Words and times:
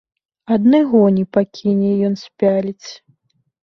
Адны 0.55 0.79
гоні 0.93 1.23
пакіне 1.39 1.91
ён 2.11 2.19
спяліць. 2.27 2.87